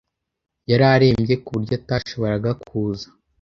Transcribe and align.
Yari 0.69 0.85
arembye, 0.93 1.33
ku 1.43 1.49
buryo 1.55 1.73
atashoboraga 1.79 2.51
kuza. 2.65 3.07